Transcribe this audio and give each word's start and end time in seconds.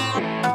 Bye. 0.00 0.49